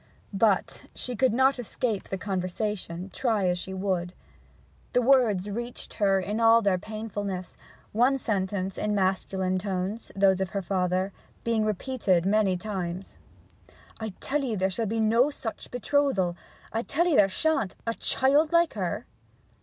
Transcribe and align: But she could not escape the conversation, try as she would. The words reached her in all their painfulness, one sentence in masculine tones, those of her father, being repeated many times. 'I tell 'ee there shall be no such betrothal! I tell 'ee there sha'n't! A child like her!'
But 0.33 0.85
she 0.95 1.15
could 1.15 1.31
not 1.31 1.59
escape 1.59 2.05
the 2.05 2.17
conversation, 2.17 3.11
try 3.13 3.47
as 3.47 3.59
she 3.59 3.71
would. 3.71 4.13
The 4.93 5.01
words 5.03 5.47
reached 5.47 5.93
her 5.93 6.19
in 6.19 6.39
all 6.39 6.63
their 6.63 6.79
painfulness, 6.79 7.55
one 7.91 8.17
sentence 8.17 8.79
in 8.79 8.95
masculine 8.95 9.59
tones, 9.59 10.11
those 10.15 10.41
of 10.41 10.49
her 10.57 10.61
father, 10.63 11.13
being 11.43 11.63
repeated 11.65 12.25
many 12.25 12.57
times. 12.57 13.17
'I 13.99 14.13
tell 14.19 14.43
'ee 14.43 14.55
there 14.55 14.71
shall 14.71 14.87
be 14.87 14.99
no 14.99 15.29
such 15.29 15.69
betrothal! 15.69 16.35
I 16.73 16.81
tell 16.81 17.07
'ee 17.07 17.15
there 17.15 17.29
sha'n't! 17.29 17.75
A 17.85 17.93
child 17.93 18.51
like 18.51 18.73
her!' 18.73 19.05